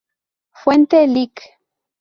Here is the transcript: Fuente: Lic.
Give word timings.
Fuente: 0.61 1.05
Lic. 1.05 1.43